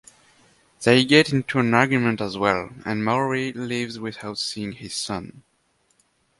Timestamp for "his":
4.71-4.95